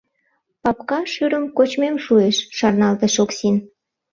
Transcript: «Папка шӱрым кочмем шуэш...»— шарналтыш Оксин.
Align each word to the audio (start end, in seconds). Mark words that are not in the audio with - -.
«Папка 0.61 0.99
шӱрым 1.13 1.45
кочмем 1.57 1.95
шуэш...»— 2.05 2.37
шарналтыш 2.57 3.15
Оксин. 3.23 3.55